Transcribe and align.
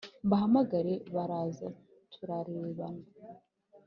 mbahamagare 0.25 0.93
baraza 1.15 1.67
turarebana 2.11 3.03